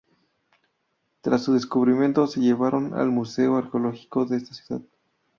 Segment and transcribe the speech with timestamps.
[1.21, 4.81] Tras su descubrimiento se llevaron al museo Arqueológico de esta ciudad.